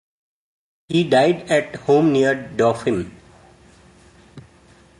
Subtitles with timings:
[0.87, 3.15] He died at home near Dauphin.